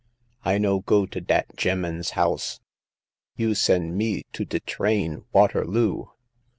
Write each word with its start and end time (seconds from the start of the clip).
I 0.43 0.57
no 0.57 0.79
go 0.79 1.05
to 1.05 1.21
dat 1.21 1.55
gem'man's 1.55 2.09
house. 2.17 2.59
You 3.35 3.53
send 3.53 3.95
me 3.97 4.23
to 4.33 4.43
de 4.45 4.59
train 4.59 5.25
Waterloo 5.31 6.07